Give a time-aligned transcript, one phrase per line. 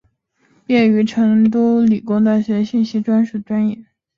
[0.65, 3.85] 毕业于成都理工大学地球探测与信息技术专业。